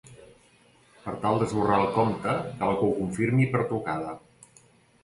Per 1.03 1.13
tal 1.25 1.37
d'esborrar 1.43 1.77
el 1.83 1.87
compte 1.99 2.35
cal 2.63 2.75
que 2.81 2.89
ho 2.89 2.91
confirmi 3.03 3.51
per 3.55 3.67
trucada. 3.71 4.19